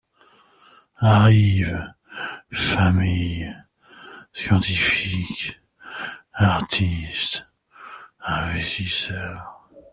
[0.99, 1.93] Arrivent
[2.51, 3.67] familles,
[4.33, 5.59] scientifiques,
[6.39, 7.43] artistes
[8.21, 9.69] et investisseurs.